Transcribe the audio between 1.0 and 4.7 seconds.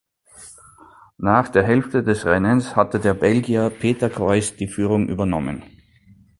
Nach der Hälfte des Rennens hatte der Belgier Peter Croes die